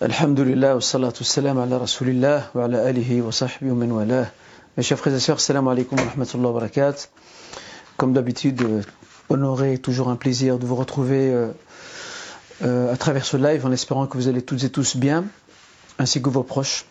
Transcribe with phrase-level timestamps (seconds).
[0.00, 4.28] Alhamdulillah, wa salatu salam ala rasulillah wa ala alihi wa sahbihi wa man.
[4.76, 7.06] Mes chers frères et sœurs, salam alaikum wa rahmatullahi wa barakatuh.
[7.96, 8.82] Comme d'habitude, euh,
[9.28, 11.52] honoré, toujours un plaisir de vous retrouver euh,
[12.62, 15.26] euh, à travers ce live en espérant que vous allez toutes et tous bien,
[16.00, 16.86] ainsi que vos proches.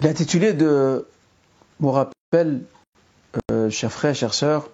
[0.00, 1.06] L'intitulé de
[1.78, 2.64] mon rappel,
[3.70, 4.70] chers frères, chères sœurs,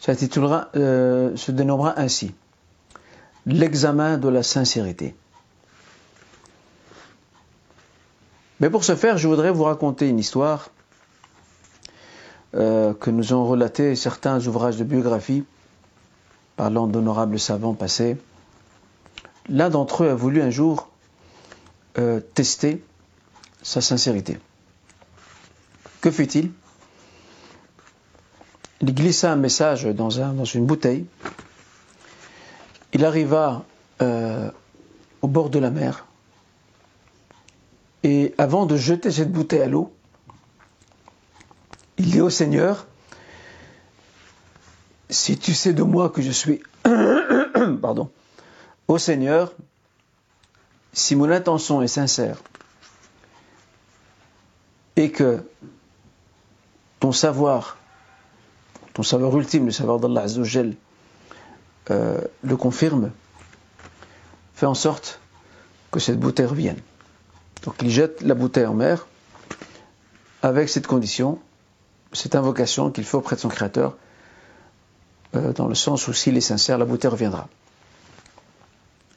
[0.00, 2.34] s'intitulera, se dénommera ainsi
[3.46, 5.14] L'examen de la sincérité.
[8.64, 10.70] Mais pour ce faire, je voudrais vous raconter une histoire
[12.54, 15.44] euh, que nous ont relaté certains ouvrages de biographie
[16.56, 18.16] parlant d'honorables savants passés.
[19.50, 20.88] L'un d'entre eux a voulu un jour
[21.98, 22.82] euh, tester
[23.60, 24.38] sa sincérité.
[26.00, 26.50] Que fit-il
[28.80, 30.08] Il glissa un message dans
[30.46, 31.04] une bouteille.
[32.94, 33.62] Il arriva
[34.00, 34.50] euh,
[35.20, 36.06] au bord de la mer.
[38.04, 39.90] Et avant de jeter cette bouteille à l'eau,
[41.96, 42.86] il dit au Seigneur,
[45.08, 46.62] si tu sais de moi que je suis...
[47.80, 48.10] Pardon.
[48.88, 49.54] Ô Seigneur,
[50.92, 52.42] si mon intention est sincère
[54.96, 55.42] et que
[57.00, 57.78] ton savoir,
[58.92, 60.74] ton savoir ultime, le savoir d'Allah Azzawajal,
[61.90, 63.12] euh, le confirme,
[64.54, 65.20] fais en sorte
[65.90, 66.80] que cette bouteille revienne.
[67.64, 69.06] Donc il jette la bouteille en mer
[70.42, 71.38] avec cette condition,
[72.12, 73.96] cette invocation qu'il fait auprès de son Créateur,
[75.34, 77.48] euh, dans le sens où s'il est sincère, la bouteille reviendra.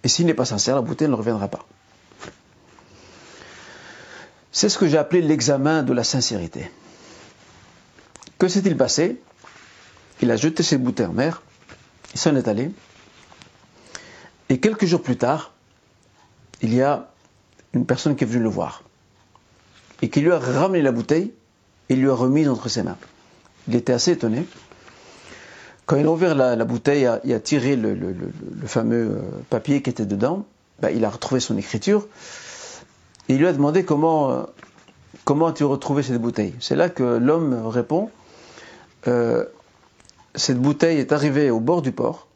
[0.03, 1.65] Et s'il n'est pas sincère, la bouteille ne reviendra pas.
[4.53, 6.71] C'est ce que j'ai appelé l'examen de la sincérité.
[8.39, 9.21] Que s'est-il passé?
[10.21, 11.41] Il a jeté ses bouteilles en mer,
[12.13, 12.71] il s'en est allé,
[14.49, 15.51] et quelques jours plus tard,
[16.61, 17.09] il y a
[17.73, 18.83] une personne qui est venue le voir,
[20.01, 21.33] et qui lui a ramené la bouteille
[21.89, 22.97] et lui a remise entre ses mains.
[23.67, 24.45] Il était assez étonné.
[25.85, 28.15] Quand il a ouvert la, bouteille il a tiré le,
[28.65, 30.45] fameux euh, papier qui était dedans,
[30.81, 32.07] ben, il a retrouvé son écriture,
[33.29, 34.43] et il lui a demandé comment, euh,
[35.23, 38.09] comment as-tu retrouvé cette bouteille C'est là que l'homme répond,
[39.07, 39.45] euh,
[40.35, 42.27] cette bouteille est arrivée au bord du port,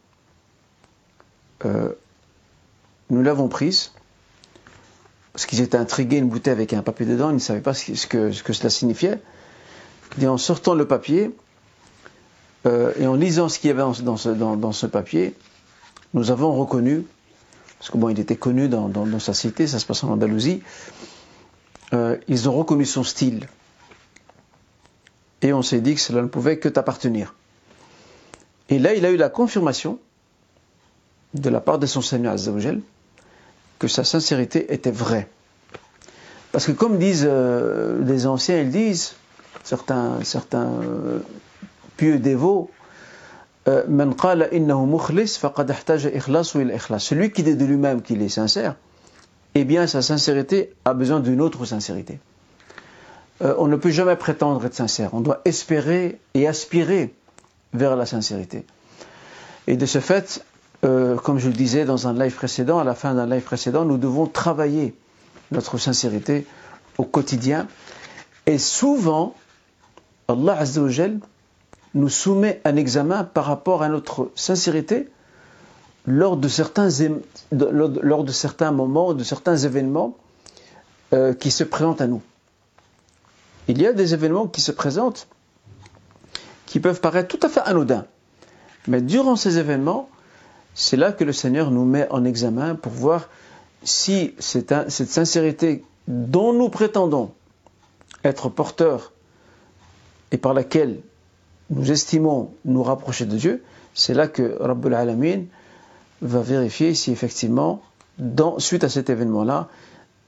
[3.12, 3.92] nous l'avons prise,
[5.34, 8.08] parce qu'ils étaient intrigués, une bouteille avec un papier dedans, ils ne savaient pas ce
[8.08, 9.20] que, ce que cela signifiait.
[10.22, 11.32] Et en sortant le papier,
[12.66, 15.36] euh, et en lisant ce qu'il y avait dans ce, papier,
[16.14, 17.06] nous avons reconnu,
[17.80, 20.62] parce que bon, il était connu dans sa cité, ça se passe en Andalousie,
[21.94, 23.48] euh, ils ont reconnu son style.
[25.42, 27.34] Et on s'est dit que cela ne pouvait que t'appartenir.
[28.70, 30.00] Et là, il a eu la confirmation
[31.34, 32.82] de la part de son Seigneur Azzawajal
[33.82, 35.28] que sa sincérité était vraie.
[36.52, 39.16] Parce que comme disent euh, les anciens, ils disent,
[39.64, 41.18] certains, certains euh,
[41.98, 42.70] pieux dévots,
[47.00, 48.76] celui qui dit de lui-même qu'il est sincère,
[49.56, 52.20] eh bien sa sincérité a besoin d'une autre sincérité.
[53.42, 57.16] Euh, on ne peut jamais prétendre être sincère, on doit espérer et aspirer
[57.74, 58.64] vers la sincérité.
[59.66, 60.46] Et de ce fait,
[60.84, 63.86] euh, comme je le disais dans un live précédent, à la fin d'un live précédent,
[63.86, 64.96] nous devons travailler
[65.52, 66.48] notre sincérité
[66.98, 67.68] au quotidien.
[68.48, 69.36] Et souvent,
[70.28, 71.20] Allah Azzawajal
[71.94, 75.10] nous soumet un examen par rapport à notre sincérité
[76.06, 76.90] lors de certains,
[77.52, 80.18] lors de certains moments, de certains événements
[81.14, 82.22] euh, qui se présentent à nous.
[83.68, 85.28] Il y a des événements qui se présentent
[86.66, 88.06] qui peuvent paraître tout à fait anodins.
[88.88, 90.10] Mais durant ces événements,
[90.74, 93.30] c'est là que le Seigneur nous met en examen pour voir
[93.84, 94.34] si
[94.72, 97.32] un, cette sincérité dont nous prétendons
[98.24, 99.12] être porteurs
[100.32, 101.00] et par laquelle
[101.70, 105.44] nous estimons nous rapprocher de Dieu, c'est là que Rabbul Alamin
[106.22, 107.82] va vérifier si effectivement,
[108.60, 109.68] suite à cet événement-là,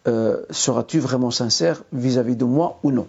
[0.07, 3.07] euh, seras-tu vraiment sincère vis-à-vis -vis de moi ou non.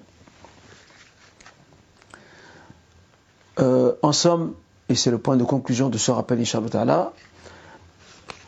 [3.58, 4.54] Euh, En somme,
[4.94, 7.12] et c'est le point de conclusion de ce rappel, Inch'Allah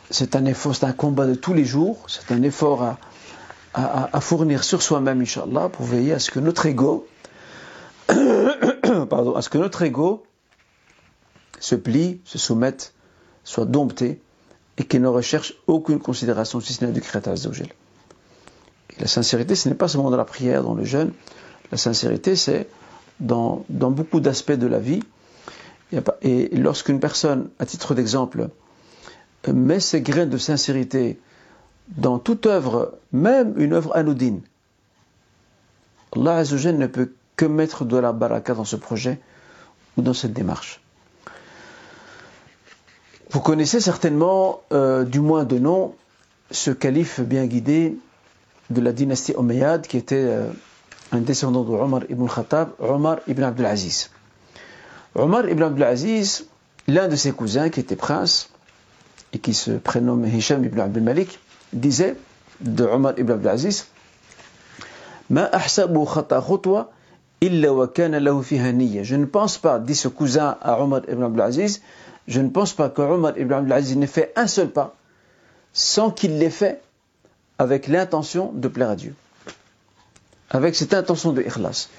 [0.09, 2.95] c'est un effort, c'est un combat de tous les jours, c'est un effort
[3.73, 7.05] à, fournir sur soi-même, Inch'Allah, pour veiller à ce que notre ego,
[8.07, 10.23] pardon, à ce que notre ego
[11.59, 12.93] se plie, se soumette,
[13.43, 14.21] soit dompté,
[14.77, 17.67] et qu'il ne recherche aucune considération si ce n'est du Créateur Azzawajal.
[18.95, 21.11] Et la sincérité, ce n'est pas seulement dans la prière, dans le jeûne,
[21.73, 22.69] la sincérité, c'est
[23.19, 25.01] dans beaucoup d'aspects de la vie,
[26.21, 28.49] et lorsqu'une personne, à titre d'exemple,
[29.47, 31.19] met ses graines de sincérité
[31.95, 34.41] dans toute œuvre, même une œuvre anodine,
[36.15, 39.19] Allah ne peut que mettre de la baraka dans ce projet
[39.95, 40.81] ou dans cette démarche.
[43.29, 45.93] Vous connaissez certainement, euh, du moins de nom,
[46.49, 47.97] ce calife bien guidé
[48.69, 50.49] de la dynastie Omeyyade qui était euh,
[51.11, 54.09] un descendant de Omar ibn Khattab, Omar ibn Abdul Aziz.
[55.15, 56.45] Omar ibn Abdul Aziz,
[56.87, 58.49] l'un de ses cousins qui était prince
[59.33, 61.39] et qui se prénomme Hisham ibn Abdul Malik,
[61.73, 62.15] disait
[62.61, 63.85] de Omar ibn Abdul Aziz
[65.29, 65.35] Je
[69.15, 71.81] ne pense pas, dit ce cousin à Omar ibn Abdul Aziz,
[72.27, 74.95] je ne pense pas que Omar ibn Abdul Aziz n'ait fait un seul pas
[75.73, 76.81] sans qu'il l'ait fait
[77.59, 79.13] avec l'intention de plaire à Dieu.
[80.49, 81.89] Avec cette intention de ikhlas.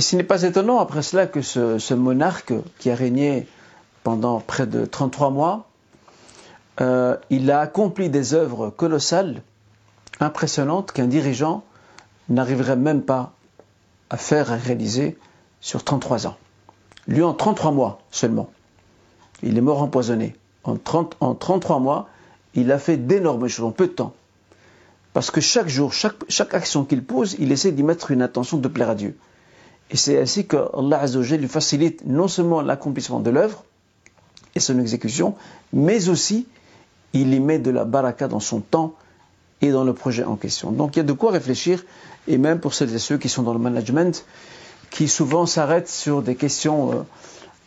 [0.00, 3.46] Et ce n'est pas étonnant après cela que ce, monarque qui a régné
[4.02, 5.68] pendant près de 33 mois,
[6.80, 9.42] euh, il a accompli des œuvres colossales,
[10.18, 11.64] impressionnantes, qu'un dirigeant
[12.30, 13.34] n'arriverait même pas
[14.08, 15.18] à faire et réaliser
[15.60, 16.38] sur 33 ans.
[17.06, 18.48] Lui en 33 mois seulement.
[19.42, 20.34] Il est mort empoisonné.
[20.64, 22.08] En, 30, en 33 mois,
[22.54, 24.14] il a fait d'énormes choses en peu de temps.
[25.12, 28.68] Parce que chaque jour, chaque action qu'il pose, il essaie d'y mettre une intention de
[28.68, 29.14] plaire à Dieu.
[29.90, 31.04] Et c'est ainsi que Allah
[31.36, 33.64] lui facilite non seulement l'accomplissement de l'œuvre
[34.54, 35.34] et son exécution,
[35.72, 36.46] mais aussi
[37.12, 38.94] il y met de la baraka dans son temps
[39.60, 40.70] et dans le projet en question.
[40.70, 41.84] Donc il y a de quoi réfléchir,
[42.28, 44.24] et même pour celles et ceux qui sont dans le management,
[44.90, 46.96] qui souvent s'arrêtent sur des questions euh,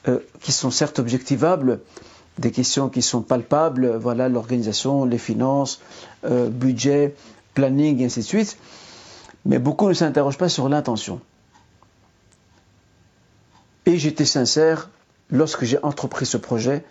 [0.08, 1.82] euh, qui sont certes objectivables,
[2.40, 5.82] des questions qui sont palpables, voilà l'organisation, les finances,
[6.26, 7.16] euh, budget,
[7.54, 8.58] planning, et ainsi de suite.
[9.46, 11.20] Mais beaucoup ne s'interrogent pas sur l'intention.
[13.86, 14.90] Et j'étais sincère
[15.30, 16.84] lorsque j'ai entrepris ce projet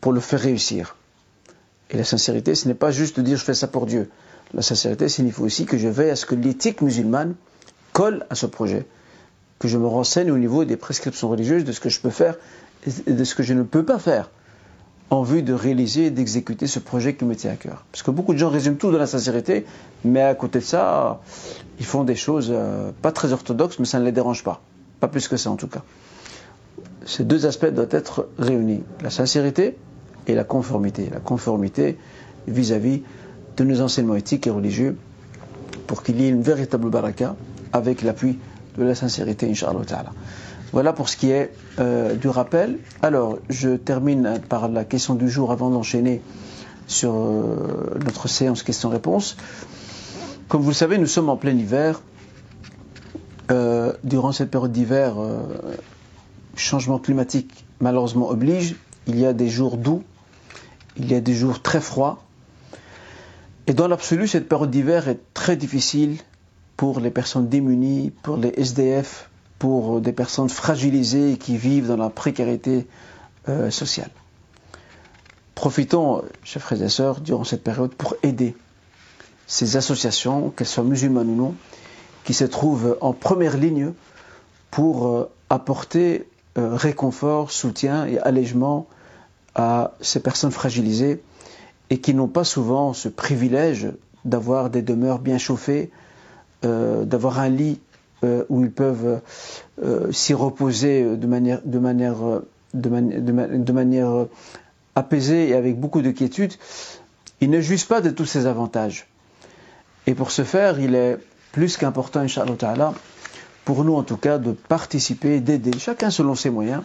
[0.00, 0.96] pour le faire réussir.
[1.90, 4.10] Et la sincérité, ce n'est pas juste de dire je fais ça pour Dieu.
[4.54, 7.34] La sincérité signifie aussi que je veille à ce que l'éthique musulmane
[7.92, 8.86] colle à ce projet,
[9.58, 12.36] que je me renseigne au niveau des prescriptions religieuses de ce que je peux faire
[13.06, 14.30] et de ce que je ne peux pas faire
[15.10, 17.84] en vue de réaliser et d'exécuter ce projet qui me tient à cœur.
[17.92, 19.64] Parce que beaucoup de gens résument tout dans la sincérité,
[20.04, 21.20] mais à côté de ça,
[21.78, 24.60] ils font des choses euh, pas très orthodoxes, mais ça ne les dérange pas.
[24.98, 25.82] Pas plus que ça en tout cas.
[27.06, 28.82] Ces deux aspects doivent être réunis.
[29.00, 29.76] La sincérité
[30.26, 31.08] et la conformité.
[31.10, 31.96] La conformité
[32.48, 33.02] vis-à-vis
[33.56, 34.96] de nos enseignements éthiques et religieux
[35.86, 37.36] pour qu'il y ait une véritable baraka
[37.72, 38.38] avec l'appui
[38.76, 39.80] de la sincérité, Inch'Allah.
[40.72, 42.78] Voilà pour ce qui est euh, du rappel.
[43.02, 46.20] Alors, je termine par la question du jour avant d'enchaîner
[46.88, 49.36] sur euh, notre séance questions-réponses.
[50.48, 52.02] Comme vous le savez, nous sommes en plein hiver.
[53.52, 55.14] Euh, durant cette période d'hiver,
[56.56, 58.76] changement climatique malheureusement oblige.
[59.06, 60.02] Il y a des jours doux,
[60.96, 62.22] il y a des jours très froids.
[63.66, 66.18] Et dans l'absolu, cette période d'hiver est très difficile
[66.76, 72.10] pour les personnes démunies, pour les SDF, pour des personnes fragilisées qui vivent dans la
[72.10, 72.86] précarité
[73.48, 74.10] euh, sociale.
[75.54, 78.54] Profitons, chers frères et sœurs, durant cette période pour aider
[79.46, 81.54] ces associations, qu'elles soient musulmanes ou non,
[82.24, 83.92] qui se trouvent en première ligne
[84.70, 86.26] pour euh, apporter
[86.56, 88.86] réconfort, soutien et allègement
[89.54, 91.22] à ces personnes fragilisées
[91.90, 93.88] et qui n'ont pas souvent ce privilège
[94.24, 95.90] d'avoir des demeures bien chauffées,
[96.62, 97.78] d'avoir un lit
[98.24, 99.20] euh, où ils peuvent
[99.82, 102.16] euh, s'y reposer de manière, de manière,
[102.74, 104.26] de, manière
[104.94, 106.54] apaisée et avec beaucoup de quiétude,
[107.40, 109.06] ils ne jouissent pas de tous ces avantages.
[110.06, 111.18] Et pour ce faire, il est
[111.52, 112.94] plus qu'important, Inch'Allah
[113.66, 116.82] pour nous en tout cas, de participer, d'aider, chacun selon ses moyens,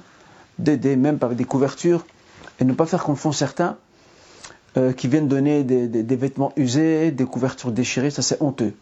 [0.57, 2.03] d'aider même par des couvertures,
[2.59, 3.77] et ne pas faire font certains
[4.77, 8.73] euh, qui viennent donner des, vêtements usés, des couvertures déchirées, ça c'est honteux.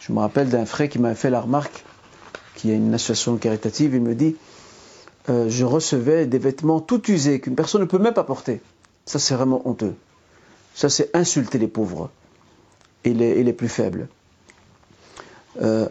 [0.00, 1.84] Je me rappelle d'un frère qui m'a fait la remarque,
[2.56, 4.34] qui a une association caritative, il me dit
[5.28, 8.60] euh, Je recevais des vêtements tout usés qu'une personne ne peut même pas porter.
[9.06, 9.94] Ça, c'est vraiment honteux.
[10.74, 12.10] Ça, c'est insulter les pauvres
[13.04, 14.08] et les, les plus faibles.
[15.62, 15.88] Euh,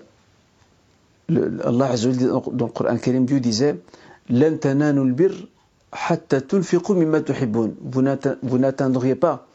[1.29, 1.95] Allah
[2.53, 3.79] dans le Coran Karim, Dieu disait
[4.29, 4.41] Vous
[8.57, 9.47] n'atteindriez pas,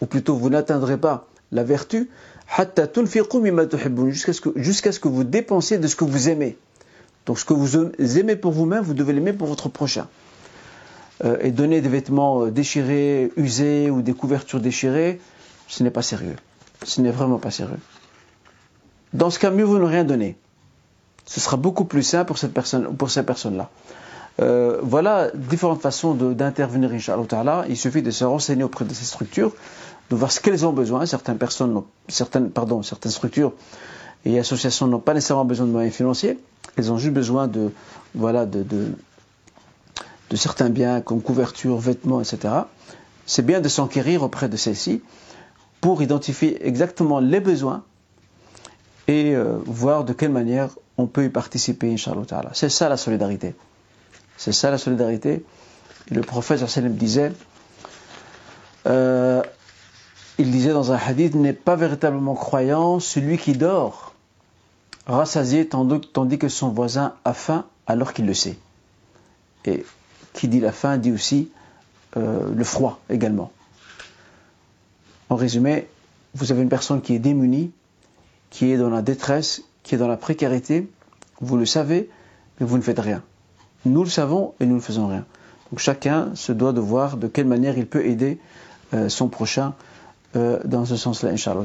[0.00, 2.08] ou plutôt vous n'atteindrez pas la vertu
[4.08, 6.56] jusqu'à ce, que, jusqu'à ce que vous dépensiez de ce que vous aimez.
[7.26, 7.76] Donc ce que vous
[8.18, 10.08] aimez pour vous-même, vous devez l'aimer pour votre prochain.
[11.24, 15.20] Euh, et donner des vêtements euh, déchirés, usés ou des couvertures déchirées,
[15.66, 16.36] ce n'est pas sérieux.
[16.84, 17.80] Ce n'est vraiment pas sérieux.
[19.12, 20.36] Dans ce cas, mieux vous ne rien donner.
[21.28, 23.68] Ce sera beaucoup plus simple pour cette personne, pour ces personnes-là.
[24.40, 27.66] Euh, voilà différentes façons d'intervenir, Inch'Allah.
[27.68, 29.52] Il suffit de se renseigner auprès de ces structures
[30.08, 31.04] de voir ce qu'elles ont besoin.
[31.04, 33.52] Certaines personnes, certaines, pardon, certaines structures
[34.24, 36.38] et associations n'ont pas nécessairement besoin de moyens financiers.
[36.78, 37.72] Elles ont juste besoin de,
[38.14, 38.66] voilà, de
[40.34, 42.54] certains biens comme couverture, vêtements, etc.
[43.26, 45.02] C'est bien de s'enquérir auprès de celles-ci
[45.82, 47.82] pour identifier exactement les besoins
[49.08, 52.50] et euh, voir de quelle manière on peut y participer, Inch'Allah.
[52.52, 53.54] C'est ça la solidarité.
[54.36, 55.44] C'est ça la solidarité.
[56.10, 57.32] Le prophète sallam disait,
[58.86, 59.42] euh,
[60.38, 64.14] il disait dans un hadith, n'est pas véritablement croyant celui qui dort,
[65.06, 68.58] rassasié tandis que son voisin a faim alors qu'il le sait.
[69.64, 69.84] Et
[70.32, 71.50] qui dit la faim dit aussi
[72.16, 73.52] euh, le froid également.
[75.30, 75.88] En résumé,
[76.34, 77.70] vous avez une personne qui est démunie,
[78.50, 80.86] qui est dans la détresse, qui est dans la précarité,
[81.40, 82.10] vous le savez,
[82.60, 83.22] mais vous ne faites rien.
[83.86, 85.24] Nous le savons et nous ne faisons rien.
[85.70, 88.38] Donc chacun se doit de voir de quelle manière il peut aider
[88.92, 89.74] euh, son prochain
[90.36, 91.64] euh, dans ce sens-là, Inch'Allah.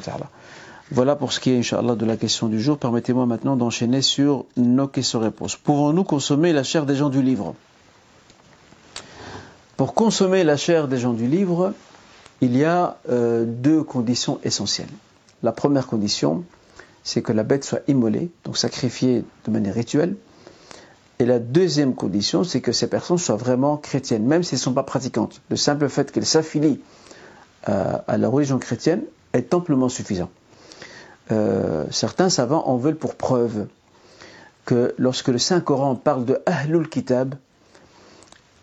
[0.91, 2.77] Voilà pour ce qui est, Inch'Allah, de la question du jour.
[2.77, 5.57] Permettez-moi maintenant d'enchaîner sur nos questions-réponses.
[5.57, 7.55] Pouvons-nous consommer la chair des gens du livre?
[9.75, 11.73] Pour consommer la chair des gens du livre,
[12.39, 14.93] il y a euh, deux conditions essentielles.
[15.41, 16.45] La première condition,
[17.03, 20.15] c'est que la bête soit immolée, donc sacrifiée de manière rituelle.
[21.19, 24.63] Et la deuxième condition, c'est que ces personnes soient vraiment chrétiennes, même si elles ne
[24.63, 25.41] sont pas pratiquantes.
[25.49, 26.79] Le simple fait qu'elles s'affilient
[27.69, 30.29] euh, à la religion chrétienne est amplement suffisant.
[31.31, 33.67] Euh, certains savants en veulent pour preuve
[34.65, 37.35] que lorsque le Saint-Coran parle de Ahlul Kitab,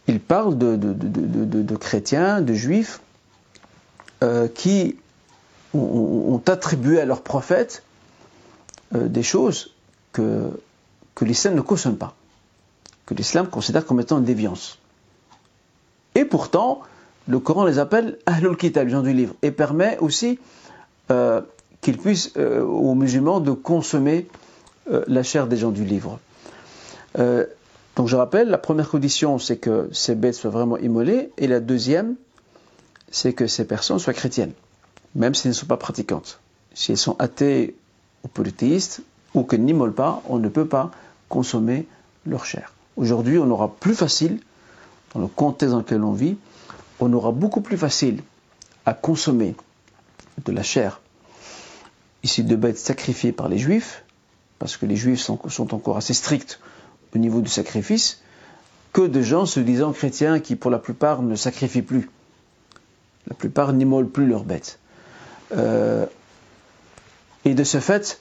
[0.07, 3.01] il parle de, chrétiens, de juifs,
[4.23, 4.97] euh, qui
[5.73, 7.90] ont, attribué à leurs prophètes euh,
[8.93, 9.75] des choses
[10.13, 10.51] que,
[11.15, 12.15] que l'islam ne cautionne pas,
[13.07, 14.79] que l'islam considère comme étant une déviance.
[16.15, 16.81] Et pourtant,
[17.29, 20.39] le Coran les appelle Ahlul Kitab, les gens du livre, et permet aussi
[21.11, 21.41] euh,
[21.81, 24.27] qu'ils puissent, euh, aux musulmans, de consommer
[25.07, 26.19] la chair des gens du livre.
[27.15, 31.61] donc je rappelle, la première condition, c'est que ces bêtes soient vraiment immolées, et la
[31.61, 32.17] deuxième,
[33.11, 34.53] c'est que ces personnes soient chrétiennes,
[35.15, 36.41] même si elles ne sont pas pratiquantes.
[36.75, 37.77] Si elles sont athées
[38.25, 39.03] ou polythéistes,
[39.35, 40.91] ou qu'elles n'immolent pas, on ne peut pas
[41.29, 41.87] consommer
[42.27, 42.73] leur chair.
[42.97, 44.41] Aujourd'hui, on aura plus facile,
[45.15, 46.37] dans le contexte dans lequel on vit,
[46.99, 48.23] on aura beaucoup plus facile
[48.87, 49.55] à consommer
[50.45, 51.01] de la chair
[52.23, 54.05] ici de bêtes sacrifiées par les juifs,
[54.59, 56.61] parce que les juifs sont, sont, encore assez stricts
[57.15, 58.21] au niveau du sacrifice,
[58.93, 62.11] que de gens se disant chrétiens qui pour la plupart ne sacrifient plus.
[63.29, 64.79] La plupart n'immolent plus leurs bêtes.
[65.53, 66.07] Euh,
[67.45, 68.21] et de ce fait,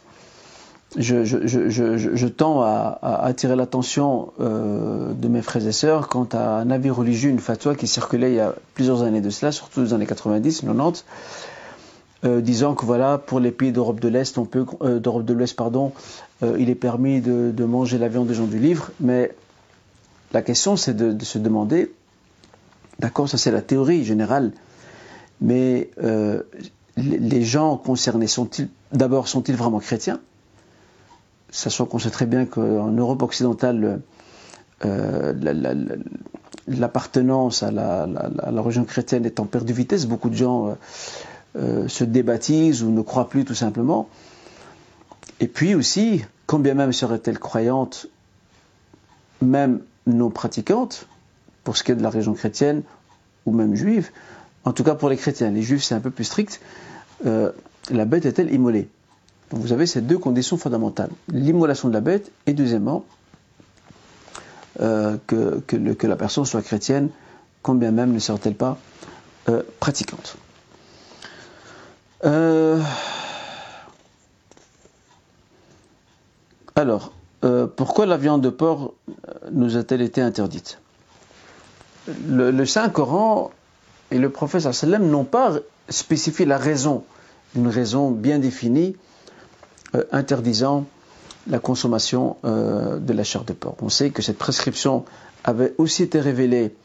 [0.98, 6.90] je, tends à, attirer l'attention euh, de mes frères et sœurs quant à un avis
[6.90, 9.94] religieux, une fatwa qui circulait il y a plusieurs années de cela, surtout dans les
[9.94, 11.06] années 90, 90,
[12.26, 15.34] euh, disant que voilà, pour les pays d'Europe de l'Est, on peut, euh, d'Europe de
[15.34, 15.92] l'Ouest, pardon,
[16.42, 19.36] il est permis de, manger la viande des gens du livre, mais
[20.32, 21.92] la question c'est de, se demander,
[23.00, 24.54] d'accord, ça c'est la théorie générale,
[25.42, 25.90] mais
[27.02, 30.20] les gens concernés sont-ils d'abord sont-ils vraiment chrétiens?
[31.52, 34.02] Sachant qu'on sait très bien qu'en Europe occidentale,
[34.86, 35.34] euh,
[36.68, 38.06] l'appartenance à la,
[38.62, 40.06] religion chrétienne est en perte de vitesse.
[40.06, 40.74] Beaucoup de gens euh,
[41.58, 44.08] euh, se débaptisent ou ne croient plus tout simplement.
[45.40, 48.08] Et puis aussi, combien même serait-elle croyante,
[49.42, 51.08] même non pratiquante,
[51.64, 52.84] pour ce qui est de la religion chrétienne
[53.46, 54.12] ou même juive,
[54.66, 56.62] en tout cas pour les chrétiens, les juifs c'est un peu plus strict,
[57.26, 57.52] euh,
[57.90, 58.90] la bête est-elle immolée?
[59.52, 61.10] Vous avez ces deux conditions fondamentales.
[61.30, 63.04] L'immolation de la bête et deuxièmement,
[64.80, 67.10] euh, que, que, la personne soit chrétienne,
[67.64, 68.78] combien même ne serait-elle pas
[69.50, 70.38] euh, pratiquante.
[76.76, 77.14] alors,
[77.76, 78.94] pourquoi la viande de porc
[79.52, 80.80] nous a-t-elle été interdite?
[82.28, 83.52] Le, Saint-Coran
[84.12, 87.04] et le prophète sallam n'ont pas spécifié la raison,
[87.56, 88.96] une raison bien définie,
[89.96, 90.86] euh, interdisant
[91.48, 93.78] la consommation euh, de la chair de porc.
[93.82, 95.06] On sait que cette prescription
[95.44, 96.76] avait aussi été révélée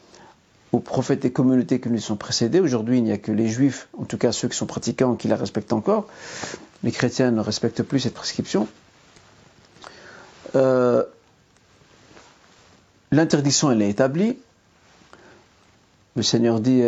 [0.71, 2.59] aux prophètes et communautés qui nous sont précédés.
[2.59, 5.27] Aujourd'hui, il n'y a que les juifs, en tout cas ceux qui sont pratiquants, qui
[5.27, 6.07] la respectent encore.
[6.83, 8.67] Les chrétiens ne respectent plus cette prescription.
[10.55, 11.03] Euh,
[13.11, 14.37] l'interdiction, elle est établie.
[16.15, 16.81] Le Seigneur dit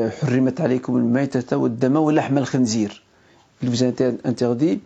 [3.61, 4.81] Il vous a été interdit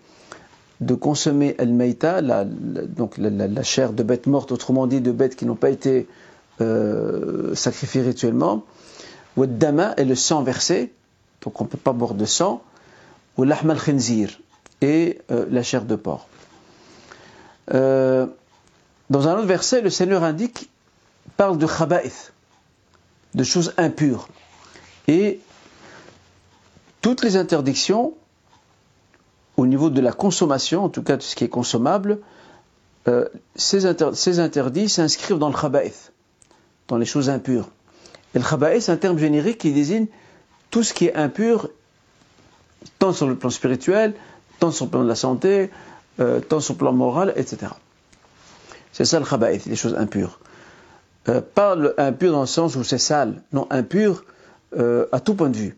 [0.81, 5.45] de consommer al-maïta, la, donc la, chair de bêtes mortes, autrement dit de bêtes qui
[5.45, 6.07] n'ont pas été
[6.59, 8.65] euh, sacrifiées rituellement.
[9.37, 10.91] Ou dama est le sang versé,
[11.43, 12.63] donc on ne peut pas boire de sang.
[13.37, 14.41] ou l'ahmal khinzir,
[14.81, 16.27] et euh, la chair de porc.
[17.73, 18.25] Euh,
[19.09, 20.69] dans un autre verset, le Seigneur indique,
[21.37, 22.30] parle de khaba'ith,
[23.33, 24.27] de choses impures.
[25.07, 25.39] Et
[27.01, 28.13] toutes les interdictions,
[29.57, 32.19] au niveau de la consommation, en tout cas tout ce qui est consommable,
[33.07, 33.85] euh, ces,
[34.39, 36.11] interdits s'inscrivent dans le khaba'ith,
[36.87, 37.69] dans les choses impures.
[38.35, 40.05] Et le khaba'ith, c'est un terme générique qui désigne
[40.69, 41.69] tout ce qui est impur,
[42.99, 44.13] tant sur le plan spirituel,
[44.59, 45.71] tant sur le plan de la santé,
[46.19, 47.71] euh, tant sur le plan moral, etc.
[48.93, 50.39] C'est ça le khaba'ith, les choses impures.
[51.29, 54.25] Euh, pas impur dans le sens où c'est sale, non, impur
[54.75, 55.77] euh, à tout point de vue.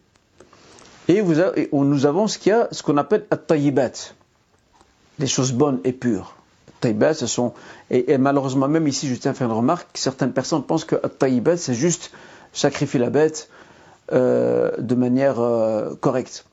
[1.09, 1.35] Et, vous
[1.73, 4.13] nous avons ce qu'il y a, ce qu'on appelle at-tayyibat,
[5.19, 6.37] les choses bonnes et pures.
[6.79, 7.53] Tayyibat, ce sont,
[7.89, 11.57] et, malheureusement même ici, je tiens à faire une remarque, certaines personnes pensent que at-tayyibat,
[11.57, 12.11] c'est juste
[12.53, 13.49] sacrifier la bête
[14.13, 15.35] euh, de manière
[15.99, 16.45] correcte,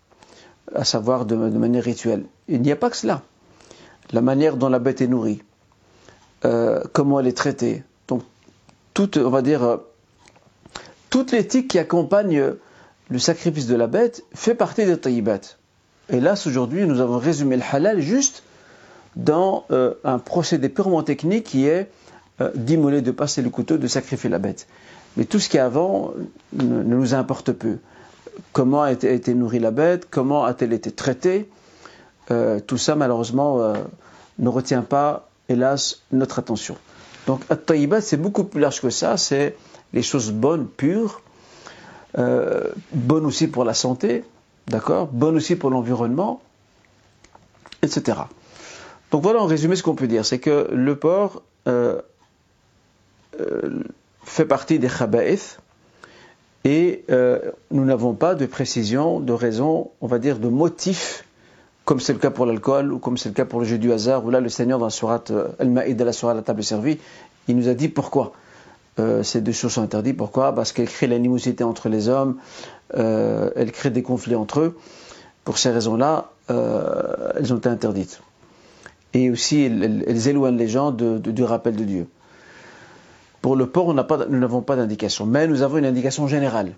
[0.74, 2.24] à savoir de, de manière rituelle.
[2.48, 3.22] Il n'y a pas que cela.
[4.10, 5.42] La manière dont la bête est nourrie,
[6.92, 7.84] comment elle est traitée.
[9.00, 9.78] Toute, on va dire, euh,
[11.08, 12.52] toute l'éthique qui accompagne
[13.08, 15.40] le sacrifice de la bête fait partie des tayyibat.
[16.10, 18.42] Là, aujourd'hui, nous avons résumé le halal juste
[19.16, 21.90] dans euh, un procédé purement technique qui est
[22.54, 24.66] d'immoler, de passer le couteau, de sacrifier la bête.
[25.16, 26.12] Mais tout ce qui est avant
[26.52, 27.78] ne, nous importe peu.
[28.52, 31.48] Comment a été, nourrie la bête, comment a-t-elle été traitée,
[32.66, 33.72] tout ça malheureusement
[34.38, 36.76] ne retient pas hélas, notre attention.
[37.26, 37.58] Donc, at
[38.00, 39.56] c'est beaucoup plus large que ça, c'est
[39.92, 41.22] les choses bonnes, pures,
[42.18, 44.24] euh, bonnes aussi pour la santé,
[44.66, 46.40] d'accord, bonnes aussi pour l'environnement,
[47.82, 48.18] etc.
[49.10, 52.00] Donc voilà en résumé ce qu'on peut dire, c'est que le porc euh,
[53.40, 53.82] euh,
[54.24, 55.60] fait partie des khaba'ith
[56.64, 57.04] et
[57.70, 61.24] nous n'avons pas de précision, de raison, on va dire de motif
[61.90, 63.92] comme c'est le cas pour l'alcool, ou comme c'est le cas pour le jeu du
[63.92, 67.00] hasard, où là le Seigneur dans la sourate euh, Al-Ma'id, la sourate la table servie,
[67.48, 68.30] il nous a dit pourquoi
[69.00, 70.16] euh, ces deux choses sont interdites.
[70.16, 70.54] Pourquoi?
[70.54, 72.36] Parce qu'elles créent l'animosité entre les hommes,
[72.94, 74.78] euh, elles créent des conflits entre eux.
[75.42, 78.20] Pour ces raisons-là, elles ont été interdites.
[79.12, 82.06] Et aussi, elles, éloignent les gens du rappel de Dieu.
[83.42, 86.70] Pour le porc, nous n'avons pas d'indication, mais nous avons une indication générale.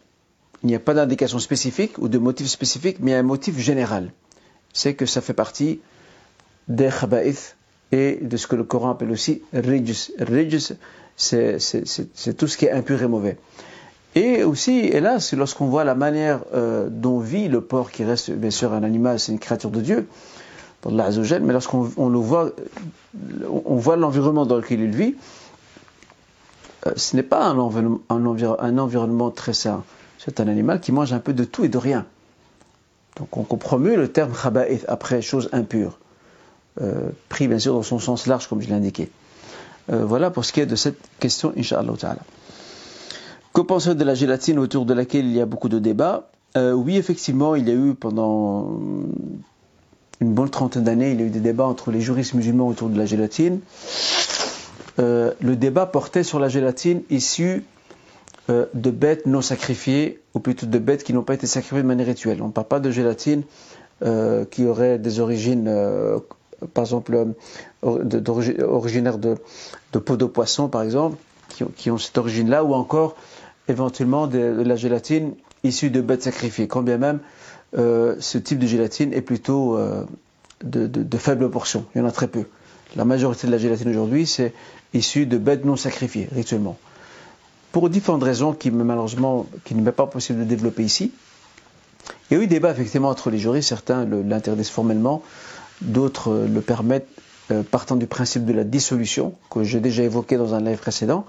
[0.63, 4.11] Il n'y a pas d'indication spécifique ou de motif spécifique, mais un motif général
[4.73, 5.81] c'est que ça fait partie
[6.69, 7.57] des khaba'ith
[7.91, 10.13] et de ce que le Coran appelle aussi rijus.
[10.19, 10.73] Rijus,
[11.17, 13.37] c'est tout ce qui est impur et mauvais.
[14.15, 18.51] Et aussi, hélas, lorsqu'on voit la manière euh, dont vit le porc, qui reste bien
[18.51, 20.07] sûr un animal, c'est une créature de Dieu,
[20.85, 22.51] mais lorsqu'on le voit,
[23.49, 25.15] on voit l'environnement dans lequel il vit,
[26.87, 27.57] euh, ce n'est pas un,
[28.09, 29.85] un environnement très sain.
[30.19, 32.05] C'est un animal qui mange un peu de tout et de rien.
[33.17, 35.99] Donc on comprend le terme khaba'ith après chose impure,
[36.81, 39.11] euh, pris bien sûr dans son sens large comme je l'ai indiqué.
[39.91, 41.93] Euh, voilà pour ce qui est de cette question, Inch'Allah.
[43.53, 46.31] Que pensez de la gélatine autour de laquelle il y a beaucoup de débats?
[46.57, 48.79] Euh, Oui, effectivement, il y a eu pendant
[50.21, 52.89] une bonne trentaine d'années, il y a eu des débats entre les juristes musulmans autour
[52.89, 53.61] de la gélatine.
[54.99, 57.65] le débat portait sur la gélatine issue
[58.51, 61.87] euh, de bêtes non sacrifiées, ou plutôt de bêtes qui n'ont pas été sacrifiées de
[61.87, 62.43] manière rituelle.
[62.43, 63.45] On ne parle pas de gélatine
[64.03, 66.19] euh, qui aurait des origines, euh,
[66.75, 67.35] par exemple,
[67.83, 69.37] originaires de,
[69.93, 71.17] peau de poisson, par exemple,
[71.77, 73.15] qui, ont cette origine-là, ou encore
[73.69, 77.21] éventuellement de, la gélatine issue de bêtes sacrifiées, quand bien même
[77.75, 79.79] ce type de gélatine est plutôt
[80.65, 81.85] de, de, faible portion.
[81.95, 82.45] Il y en a très peu.
[82.97, 84.53] La majorité de la gélatine aujourd'hui, c'est
[84.95, 86.77] issu de bêtes non sacrifiées, rituellement
[87.73, 91.13] pour différentes raisons qui malheureusement qui ne m'est pas possible de développer ici.
[92.31, 95.23] Il y a eu débat effectivement entre les juristes, certains l'interdisent formellement,
[95.81, 97.09] d'autres euh, le permettent
[97.51, 101.25] euh, partant du principe de la dissolution que j'ai déjà évoqué dans un live précédent.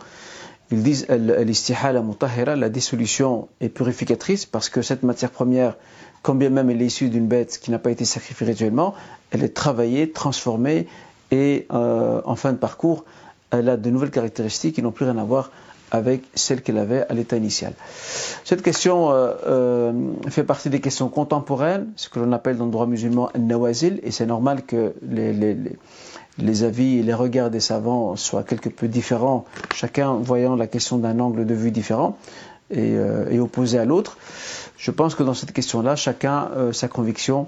[0.72, 5.76] Ils disent la dissolution est purificatrice parce que cette matière première,
[6.22, 8.96] quand bien même elle est issue d'une bête qui n'a pas été sacrifiée rituellement,
[9.32, 10.88] elle est travaillée, transformée
[11.32, 13.06] et euh, en fin de parcours,
[13.52, 15.52] elle a de nouvelles caractéristiques qui n'ont plus rien à voir
[15.94, 17.74] avec celle qu'elle avait à l'état initial.
[18.44, 19.94] Cette question euh, euh,
[20.28, 24.10] fait partie des questions contemporaines, ce que l'on appelle dans le droit musulman nawazil, et
[24.10, 25.56] c'est normal que les, les,
[26.40, 30.98] les, avis et les regards des savants soient quelque peu différents, chacun voyant la question
[30.98, 32.18] d'un angle de vue différent
[32.72, 34.18] et, euh, et opposé à l'autre.
[34.84, 37.48] Je pense que dans cette question-là, chacun a sa conviction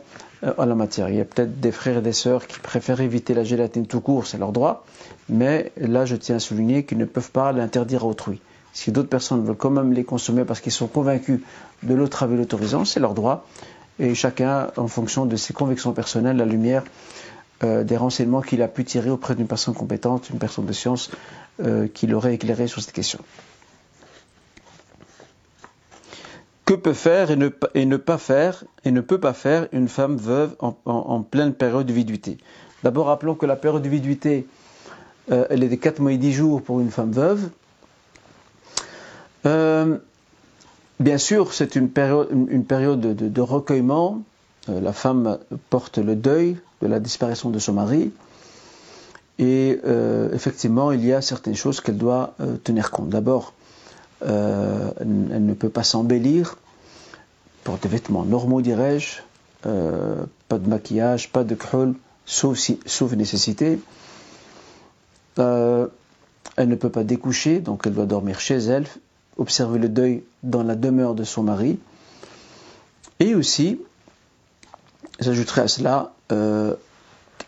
[0.58, 1.10] en la matière.
[1.10, 4.00] Il y a peut-être des frères et des sœurs qui préfèrent éviter la gélatine tout
[4.00, 4.86] court, c'est leur droit
[5.30, 8.42] mais là je tiens à souligner qu'ils ne peuvent pas l'interdire à autrui.
[8.74, 11.40] Si d'autres personnes veulent quand même les consommer parce qu'ils sont convaincus
[11.84, 13.48] de l'autre avis l'autorisant, c'est leur droit.
[14.00, 16.84] et chacun en fonction de ses convictions personnelles, la lumière
[17.64, 21.10] euh, des renseignements qu'il a pu tirer auprès d'une personne compétente, une personne de science
[21.62, 23.20] euh, qui l'aurait éclairé sur cette question.
[26.66, 29.88] Que peut faire et ne, et ne, pas faire et ne peut pas faire une
[29.88, 32.38] femme veuve en, pleine période de viduité?
[32.84, 34.48] D'abord, rappelons que la période de viduité,
[35.32, 37.50] euh, elle est de 4 mois et 10 jours pour une femme veuve.
[41.00, 44.22] Bien sûr, c'est une période, une période de, recueillement.
[44.70, 48.14] Euh, la femme porte le deuil de la disparition de son mari.
[49.38, 53.10] Et euh, effectivement, il y a certaines choses qu'elle doit euh, tenir compte.
[53.10, 53.54] D'abord,
[54.22, 56.58] elle ne peut pas s'embellir
[57.64, 59.22] pour des vêtements normaux, dirais-je.
[59.64, 63.80] pas de maquillage, pas de krul, sauf, sauf nécessité.
[65.38, 65.90] elle
[66.60, 68.86] ne peut pas découcher, donc elle doit dormir chez elle,
[69.38, 71.80] observer le deuil dans la demeure de son mari.
[73.20, 73.80] Et aussi,
[75.20, 76.76] j'ajouterai à cela, euh,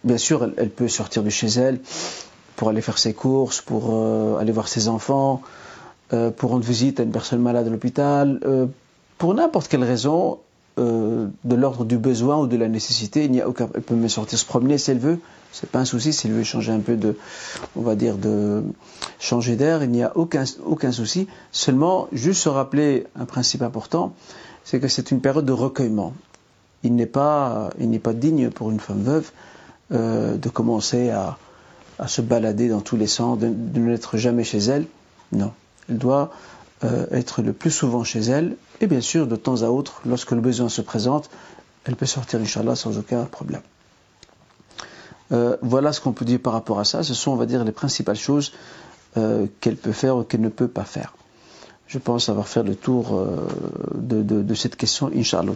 [0.03, 1.79] bien sûr, elle, peut sortir de chez elle
[2.55, 5.41] pour aller faire ses courses, pour euh, aller voir ses enfants,
[6.13, 8.39] euh, pour rendre visite à une personne malade à l'hôpital,
[9.17, 10.39] pour n'importe quelle raison,
[10.77, 14.09] de l'ordre du besoin ou de la nécessité, il n'y a aucun, elle peut même
[14.09, 15.19] sortir se promener si elle veut,
[15.51, 17.17] c'est pas un souci s'il veut changer un peu de,
[17.75, 18.63] on va dire de
[19.19, 21.27] changer d'air, il n'y a aucun aucun souci.
[21.51, 24.13] Seulement, juste se rappeler un principe important,
[24.63, 26.13] c'est que c'est une période de recueillement.
[26.83, 29.31] Il n'est pas il n'est pas digne pour une femme veuve
[29.93, 31.37] euh, de commencer à,
[31.97, 34.85] à se balader dans tous les sens, de, n'être jamais chez elle.
[35.31, 35.53] Non,
[35.89, 36.31] elle doit
[36.83, 40.31] euh, être le plus souvent chez elle, et bien sûr, de temps à autre, lorsque
[40.31, 41.29] le besoin se présente,
[41.85, 43.61] elle peut sortir, Inch'Allah, sans aucun problème.
[45.31, 47.03] Euh, voilà ce qu'on peut dire par rapport à ça.
[47.03, 48.53] Ce sont, on va dire, les principales choses
[49.17, 51.15] euh, qu'elle peut faire ou qu'elle ne peut pas faire.
[51.87, 53.25] Je pense avoir fait le tour
[53.95, 55.53] de, cette question, Inch'Allah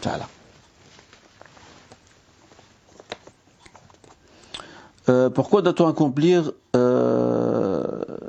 [5.35, 6.53] pourquoi doit-on accomplir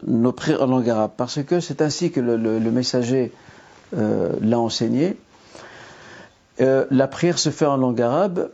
[0.06, 3.32] nos prières en langue arabe Parce que c'est ainsi que le, messager
[3.92, 5.16] l'a enseigné.
[6.58, 8.50] la prière se fait en langue arabe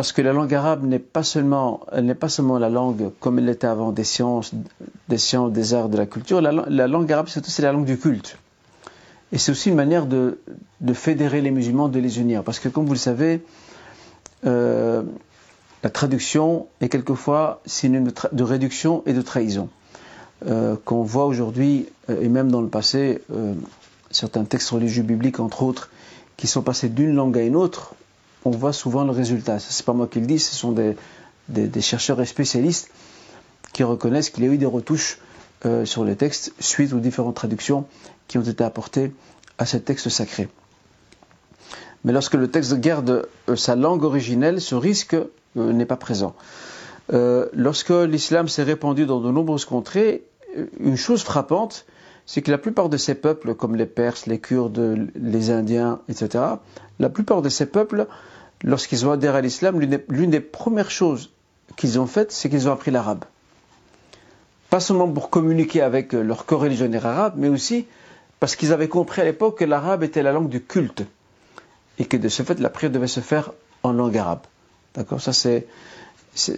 [0.00, 3.38] parce que la langue arabe n'est pas seulement, elle n'est pas seulement la langue comme
[3.38, 4.52] elle était avant des sciences,
[5.08, 6.40] des sciences, des arts, de la culture.
[6.40, 8.38] La, langue arabe, c'est aussi la langue du culte.
[9.30, 10.38] Et c'est aussi une manière de,
[10.94, 12.42] fédérer les musulmans, de les unir.
[12.44, 13.44] Parce que comme vous le savez,
[14.46, 15.02] euh,
[15.82, 19.68] la traduction est quelquefois synonyme de, réduction et de trahison.
[20.46, 23.20] Euh, qu'on voit aujourd'hui, euh, et même dans le passé,
[24.10, 25.90] certains textes religieux bibliques, entre autres,
[26.36, 27.94] qui sont passés d'une langue à une autre,
[28.44, 29.58] on voit souvent le résultat.
[29.58, 32.90] Ce n'est pas moi qui le dis, ce sont des, chercheurs et spécialistes
[33.72, 35.18] qui reconnaissent qu'il y a eu des retouches
[35.66, 37.86] euh, sur les textes suite aux différentes traductions
[38.28, 39.12] qui ont été apportées
[39.58, 40.48] à ces textes sacrés.
[42.04, 46.34] Mais lorsque le texte garde euh, sa langue originelle, ce risque euh, n'est pas présent.
[47.10, 50.22] lorsque l'islam s'est répandu dans de nombreuses contrées,
[50.78, 51.86] une chose frappante,
[52.26, 56.44] c'est que la plupart de ces peuples, comme les Perses, les Kurdes, les Indiens, etc.,
[56.98, 58.06] la plupart de ces peuples,
[58.62, 61.30] lorsqu'ils ont adhéré à l'islam, l'une des, premières choses
[61.76, 63.24] qu'ils ont faites, c'est qu'ils ont appris l'arabe.
[64.68, 67.86] Pas seulement pour communiquer avec leur coreligionnaire arabe, mais aussi
[68.38, 71.04] parce qu'ils avaient compris à l'époque que l'arabe était la langue du culte
[71.98, 74.40] et que de ce fait, la prière devait se faire en langue arabe.
[74.94, 75.20] D'accord?
[75.20, 75.66] Ça, c'est.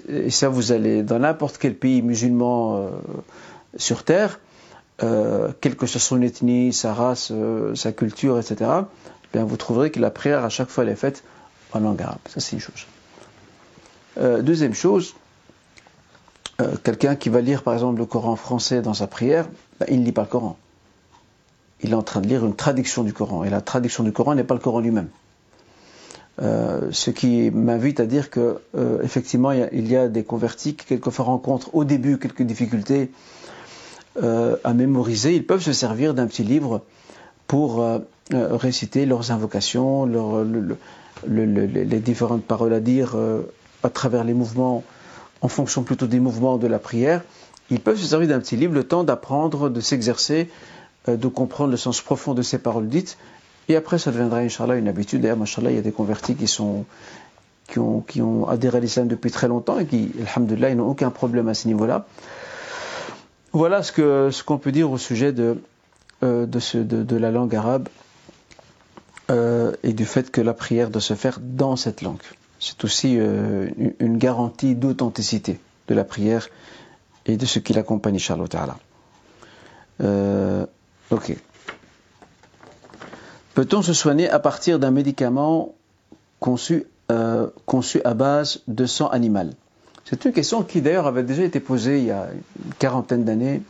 [0.08, 2.90] Et ça, vous allez dans n'importe quel pays musulman euh,
[3.76, 4.38] sur terre,
[5.02, 8.70] euh, quelle que soit son ethnie, sa race, euh, sa culture, etc.,
[9.32, 11.24] bien vous trouverez que la prière à chaque fois elle est faite
[11.72, 12.18] en langue arabe.
[12.28, 12.86] Ça c'est une chose.
[14.18, 15.14] Euh, deuxième chose,
[16.84, 19.48] quelqu'un qui va lire par exemple le Coran français dans sa prière,
[19.80, 20.56] ben, il ne lit pas le Coran.
[21.80, 23.42] Il est en train de lire une traduction du Coran.
[23.42, 25.08] Et la traduction du Coran n'est pas le Coran lui-même.
[26.38, 28.60] ce qui m'invite à dire que
[29.02, 33.10] effectivement il y, a, des convertis qui quelquefois rencontrent au début quelques difficultés
[34.22, 36.82] euh, à mémoriser, ils peuvent se servir d'un petit livre
[37.46, 37.98] pour euh,
[38.34, 40.06] euh, réciter leurs invocations,
[41.26, 43.16] les différentes paroles à dire
[43.82, 44.84] à travers les mouvements,
[45.40, 47.22] en fonction plutôt des mouvements de la prière.
[47.70, 50.50] Ils peuvent se servir d'un petit livre le temps d'apprendre, de s'exercer,
[51.08, 53.16] de comprendre le sens profond de ces paroles dites.
[53.68, 55.22] Et après, ça deviendra, Inch'Allah, une habitude.
[55.22, 56.84] D'ailleurs, Inch'Allah, il y a des convertis qui sont
[57.68, 60.88] qui ont, qui ont adhéré à l'islam depuis très longtemps et qui, alhamdulillah, ils n'ont
[60.88, 62.06] aucun problème à ce niveau-là.
[63.52, 65.60] Voilà ce qu'on peut dire au sujet de
[66.22, 66.46] euh,
[67.10, 67.88] la langue arabe
[69.30, 72.22] euh, et du fait que la prière doit se faire dans cette langue.
[72.60, 76.48] C'est aussi euh, une garantie d'authenticité de la prière
[77.26, 78.76] et de ce qui l'accompagne, Inch'Allah
[81.10, 81.36] ok.
[83.54, 85.74] Peut-on se soigner à partir d'un médicament
[86.40, 89.52] conçu à base de sang animal?
[90.04, 92.28] C'est une question qui d'ailleurs avait déjà été posée il y a
[92.64, 93.62] une quarantaine d'années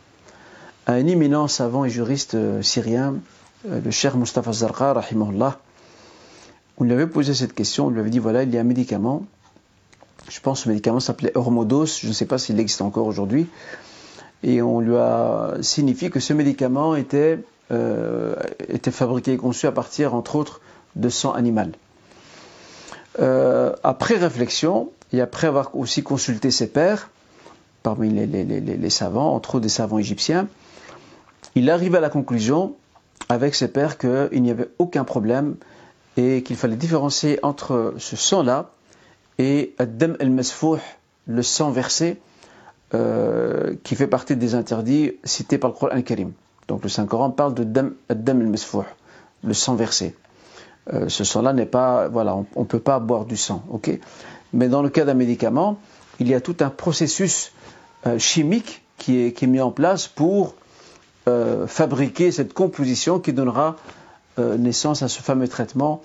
[0.85, 3.15] à un éminent savant et juriste syrien,
[3.65, 5.59] le cher Mustafa Zarqa, rahimahullah.
[6.77, 8.65] On lui avait posé cette question, on lui avait dit voilà, il y a un
[8.65, 9.25] médicament
[10.29, 13.47] je pense que ce médicament s'appelait Hormodos, je ne sais pas s'il existe encore aujourd'hui,
[14.41, 17.39] et on lui a signifié que ce médicament était,
[17.71, 18.35] euh,
[18.91, 20.61] fabriqué et conçu à partir, entre autres,
[20.95, 21.71] de sang animal.
[23.19, 27.09] Euh, après réflexion, et après avoir aussi consulté ses pairs,
[27.83, 30.47] parmi les, savants, entre autres des savants égyptiens,
[31.55, 32.75] il arrive à la conclusion,
[33.29, 35.55] avec ses pairs, qu'il n'y avait aucun problème
[36.17, 38.71] et qu'il fallait différencier entre ce sang-là
[39.37, 40.79] et Ad-Dam al-Masfouh,
[41.27, 42.19] le sang versé,
[42.93, 46.31] euh, qui fait partie des interdits cités par le Coran Karim.
[46.67, 48.83] Donc le Saint-Coran parle de Dam, al-Masfouh,
[49.43, 50.15] le sang versé.
[50.93, 53.99] Euh, ce sang-là n'est pas, voilà, on ne peut pas boire du sang, ok?
[54.53, 55.77] Mais dans le cas d'un médicament,
[56.19, 57.51] il y a tout un processus
[58.05, 60.55] euh, chimique qui est, mis en place pour
[61.67, 63.77] fabriquer cette composition qui donnera
[64.37, 66.01] naissance à ce fameux traitement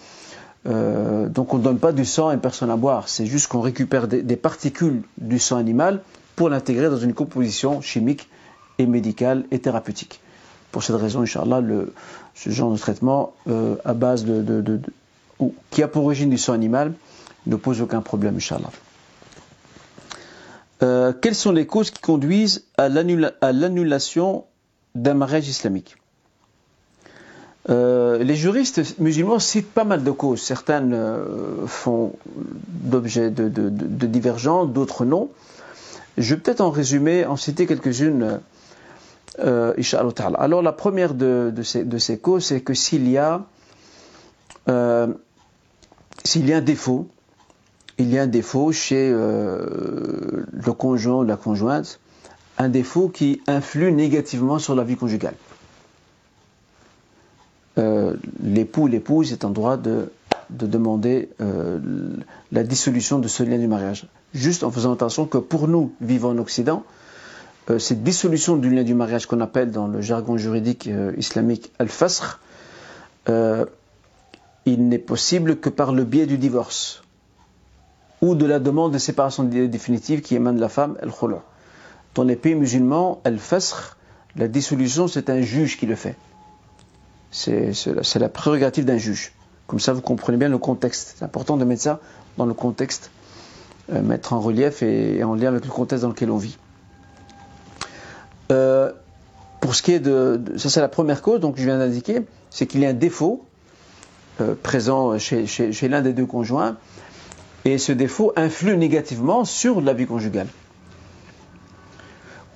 [0.67, 3.47] euh, donc on ne donne pas du sang à une personne à boire, c'est juste
[3.49, 6.03] qu'on récupère des, particules du sang animal
[6.37, 8.29] pour l'intégrer dans une composition chimique
[8.79, 10.21] et médicale et thérapeutique.
[10.73, 11.63] Pour cette raison, Inch'Allah,
[12.35, 14.81] ce genre de traitement euh, à base de,
[15.71, 16.93] qui a pour origine du sang animal
[17.49, 18.71] ne pose aucun problème, Inch'Allah.
[20.83, 24.45] Euh, quelles sont les causes qui conduisent à l'annulation
[24.95, 25.97] d'un mariage islamique
[27.71, 30.41] euh, les juristes musulmans citent pas mal de causes.
[30.41, 35.29] Certaines euh, font d'objet de, de, de, divergence, d'autres non.
[36.17, 38.41] Je vais peut-être en résumer, en citer quelques-unes,
[39.41, 39.75] euh,
[40.39, 43.45] Alors la première de, ces, ces causes, c'est que s'il y a
[46.25, 47.09] s'il y a un défaut,
[47.99, 51.99] il y a un défaut chez le conjoint ou la conjointe,
[52.59, 55.35] un défaut qui influe négativement sur la vie conjugale.
[57.79, 60.11] Euh, l'époux ou l'épouse est en droit de,
[60.51, 61.79] demander euh,
[62.51, 64.07] la dissolution de ce lien du mariage.
[64.35, 66.83] Juste en faisant attention que pour nous, vivant en Occident,
[67.71, 72.41] euh, cette dissolution du lien du mariage qu'on appelle dans le jargon juridique islamique al-fasr,
[74.67, 77.03] il n'est possible que par le biais du divorce
[78.21, 81.41] ou de la demande de séparation définitive qui émane de la femme, al-khulu'.
[82.15, 83.97] Dans les pays musulmans, al-fasr,
[84.37, 86.17] la dissolution, c'est un juge qui le fait.
[87.31, 89.33] C'est la prérogative d'un juge.
[89.67, 91.17] Comme ça, vous comprenez bien le contexte.
[91.19, 92.01] C'est important de mettre ça
[92.39, 93.11] dans le contexte,
[93.93, 96.57] euh, mettre en relief et, en lien avec le contexte dans lequel on vit.
[98.51, 98.93] Euh,
[99.61, 102.67] pour ce qui est de, ça c'est la première cause, donc je viens d'indiquer, c'est
[102.67, 103.45] qu'il y a un défaut
[104.41, 106.79] euh, présent chez l'un des deux conjoints,
[107.65, 110.49] et ce défaut influe négativement sur la vie conjugale.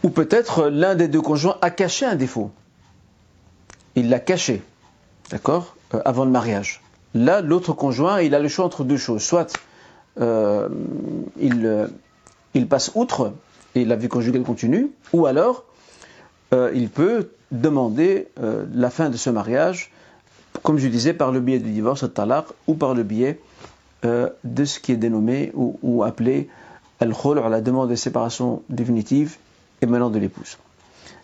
[0.03, 2.51] Ou peut-être l'un des deux conjoints a caché un défaut
[3.95, 4.63] il l'a caché,
[5.31, 6.81] d'accord, euh, avant le mariage.
[7.15, 9.23] Là, l'autre conjoint, il a le choix entre deux choses.
[9.23, 9.53] Soit
[10.21, 10.69] euh,
[11.39, 11.87] il, euh,
[12.55, 13.33] il, passe outre
[13.75, 15.65] et la vie conjugale continue, ou alors
[16.75, 18.29] il peut demander
[18.75, 19.91] la fin de ce mariage,
[20.63, 22.05] comme je disais, par le biais du divorce,
[22.67, 23.41] ou par le biais
[24.03, 26.49] de ce qui est dénommé ou, appelé
[27.01, 29.37] al-khul, la demande de séparation définitive
[29.81, 30.59] et maintenant de l'épouse.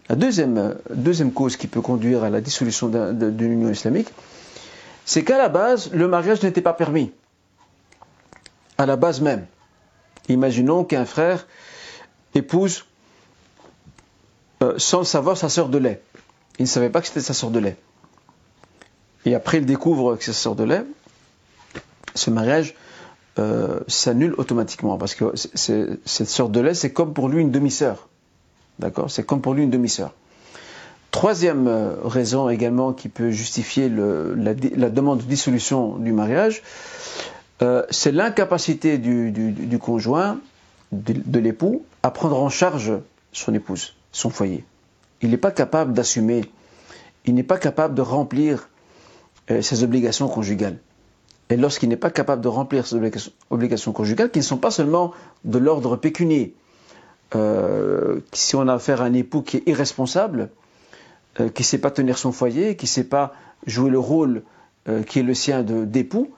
[0.09, 4.09] La deuxième, deuxième cause qui peut conduire à la dissolution d'une union islamique,
[5.05, 7.13] c'est qu'à la base, le mariage n'était pas permis.
[8.77, 9.47] À la base même.
[10.29, 11.47] Imaginons qu'un frère
[12.35, 12.85] épouse
[14.63, 16.03] euh, sans le savoir sa sœur de lait.
[16.59, 17.77] Il ne savait pas que c'était sa sœur de lait.
[19.25, 20.85] Et après, il découvre que c'est sa sœur de lait.
[22.19, 22.75] Ce mariage
[23.39, 28.09] euh, s'annule automatiquement parce que cette sœur de lait, c'est comme pour lui une demi-sœur.
[28.81, 29.11] D'accord?
[29.11, 30.13] C'est comme pour lui une demi-sœur.
[31.13, 34.55] Troisième euh, raison également qui peut justifier la,
[34.91, 36.63] demande de dissolution du mariage,
[37.63, 40.41] euh, c'est l'incapacité du, conjoint,
[40.91, 42.93] de, l'époux, à prendre en charge
[43.33, 44.65] son épouse, son foyer.
[45.23, 46.45] Il n'est pas capable d'assumer,
[47.25, 48.69] il n'est pas capable de remplir
[49.61, 50.79] ses obligations conjugales.
[51.51, 52.97] Et lorsqu'il n'est pas capable de remplir ses
[53.51, 55.13] obligations conjugales, qui ne sont pas seulement
[55.45, 56.55] de l'ordre pécunier,
[57.35, 60.51] euh, si on a affaire à un époux qui est irresponsable,
[61.41, 63.35] euh, qui ne sait pas tenir son foyer, qui ne sait pas
[63.67, 64.43] jouer le rôle
[64.89, 66.31] euh, qui est le sien d'époux,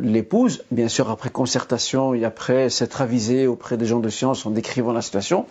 [0.00, 4.50] l'épouse, bien sûr après concertation et après s'être avisée auprès des gens de science en
[4.50, 5.46] décrivant la situation,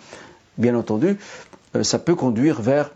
[0.57, 1.17] bien entendu,
[1.83, 2.91] ça peut conduire vers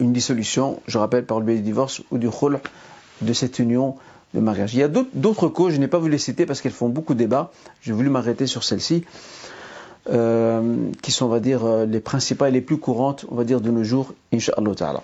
[0.00, 2.60] une dissolution, je rappelle par le biais du divorce ou du rôle
[3.22, 3.96] de cette union
[4.34, 4.74] le mariage.
[4.74, 7.14] Il y a d'autres causes, je n'ai pas voulu les citer parce qu'elles font beaucoup
[7.14, 7.52] de débats.
[7.82, 9.04] J'ai voulu m'arrêter sur celles-ci,
[10.10, 13.44] euh, qui sont, on va dire, euh, les principales et les plus courantes, on va
[13.44, 15.02] dire, de nos jours, Inch'Allah ta'ala.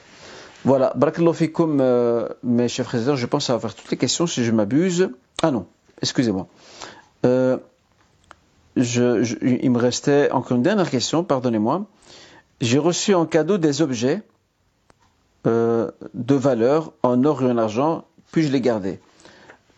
[0.64, 4.51] Voilà, barakallahu fikum, euh, mes chers frères je pense avoir toutes les questions si je
[4.51, 5.11] m'abuse.
[5.42, 5.66] Ah non,
[6.03, 6.49] excusez-moi.
[7.25, 7.57] Euh,
[8.77, 11.87] il me restait encore une dernière question, pardonnez-moi.
[12.61, 14.23] J'ai reçu en cadeau des objets
[16.03, 19.00] euh, de valeur en or et en argent, puis-je les garder?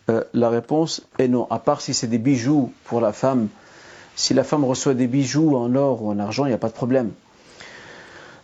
[0.09, 3.47] Euh, La réponse est non, à part si c'est des bijoux pour la femme.
[4.15, 6.69] Si la femme reçoit des bijoux en or ou en argent, il n'y a pas
[6.69, 7.11] de problème.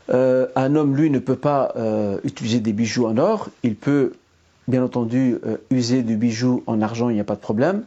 [0.09, 1.73] Euh, un homme, lui, ne peut pas
[2.23, 3.49] utiliser des bijoux en or.
[3.61, 4.13] Il peut,
[4.67, 5.37] bien entendu,
[5.69, 7.83] user du bijou en argent, il n'y a pas de problème.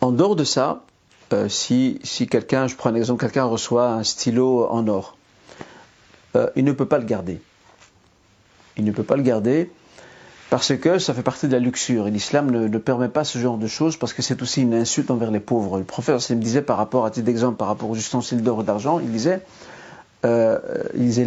[0.00, 0.84] En dehors de ça,
[1.32, 5.16] euh, si, si quelqu'un, je prends un exemple, quelqu'un reçoit un stylo en or,
[6.36, 7.40] euh, il ne peut pas le garder.
[8.76, 9.70] Il ne peut pas le garder
[10.50, 12.06] parce que ça fait partie de la luxure.
[12.06, 15.10] Et l'islam ne, permet pas ce genre de choses parce que c'est aussi une insulte
[15.10, 15.78] envers les pauvres.
[15.78, 18.64] Le prophète me disait par rapport, à titre d'exemple, par rapport aux ustensiles d'or et
[18.64, 19.40] d'argent, il disait,
[20.24, 20.58] euh,
[20.94, 21.24] il disait.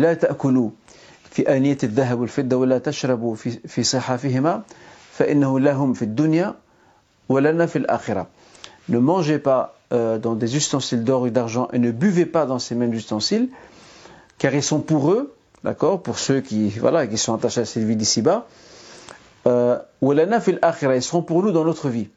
[8.90, 12.60] Ne mangez pas euh, dans des ustensiles d'or et d'argent et ne buvez pas dans
[12.60, 13.50] ces mêmes ustensiles,
[14.38, 15.36] car ils sont pour eux,
[15.68, 18.48] d'accord, pour ceux qui, voilà, qui sont attachés à cette vie d'ici-bas,
[19.48, 22.08] euh, ils seront pour nous dans notre vie.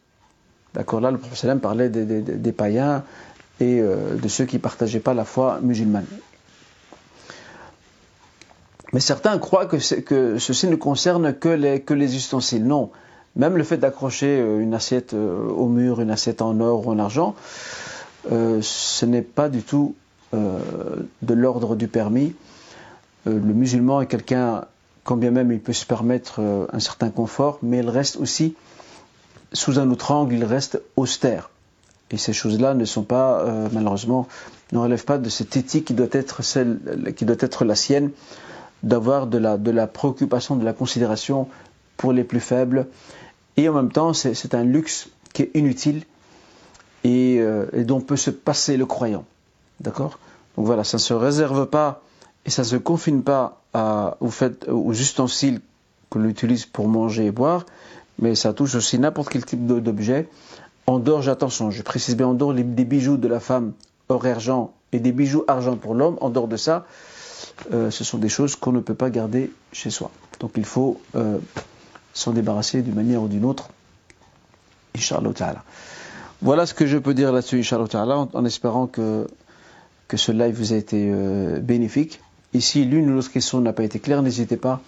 [0.73, 3.03] D'accord, là le prophète parlait des, païens
[3.59, 6.07] et euh, de ceux qui ne partageaient pas la foi musulmane.
[8.93, 12.65] Mais certains croient que, ceci ne concerne que les, ustensiles.
[12.65, 12.91] Non,
[13.35, 16.93] même le fait d'accrocher euh, une assiette euh, au mur, une assiette en or ou
[16.93, 17.35] en argent,
[18.31, 19.97] ce n'est pas du tout
[20.33, 22.35] de l'ordre du permis.
[23.27, 24.65] Le musulman est quelqu'un,
[25.05, 26.41] quand bien même il peut se permettre
[26.73, 28.55] un certain confort, mais il reste aussi,
[29.53, 31.51] sous un autre angle, il reste austère.
[32.11, 34.27] Et ces choses-là ne sont pas, malheureusement,
[34.73, 36.79] ne relèvent pas de cette éthique qui doit être celle,
[37.17, 38.11] qui doit être la sienne,
[38.83, 41.49] d'avoir de la, de la préoccupation, de la considération
[41.97, 42.87] pour les plus faibles,
[43.57, 46.03] et en même temps, c'est un luxe qui est inutile
[47.05, 49.25] euh, et, dont peut se passer le croyant.
[49.81, 50.19] D'accord?
[50.57, 52.03] Donc voilà, ça ne se réserve pas
[52.47, 55.61] et ça ne se confine pas à, aux ustensiles
[56.11, 57.67] que l'on utilise pour manger et boire,
[58.19, 60.29] mais ça touche aussi n'importe quel type d'objet.
[60.87, 63.73] En dehors, attention, je précise bien en dehors des bijoux de la femme
[64.09, 66.87] or argent et des bijoux argent pour l'homme, en dehors de ça,
[67.73, 70.11] euh, ce sont des choses qu'on ne peut pas garder chez soi.
[70.41, 71.39] Donc il faut euh,
[72.13, 73.69] s'en débarrasser d'une manière ou d'une autre.
[74.97, 75.63] Inch'Allah.
[76.43, 79.29] Voilà ce que je peux dire là-dessus, Inch'Allah ta'ala, en, espérant que,
[80.09, 82.21] que ce live vous a été euh, bénéfique.
[82.53, 84.81] Ici, l'une ou l'autre question n'a pas été claire, n'hésitez pas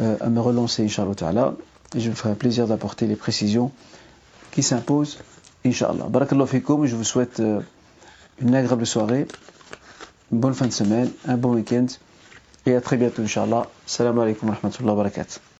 [0.00, 1.54] euh, à me relancer, Inch'Allah
[1.94, 3.70] et je me ferai plaisir d'apporter les précisions
[4.50, 5.18] qui s'imposent,
[5.64, 6.06] Inch'Allah.
[6.08, 7.60] Barakallahu fikum, je vous souhaite euh,
[8.40, 9.26] une agréable soirée,
[10.32, 11.86] une bonne fin de semaine, un bon week-end,
[12.66, 13.68] et à très bientôt, Inch'Allah.
[13.86, 15.53] Salam alaikum wa rahmatullahi wa barakatuh.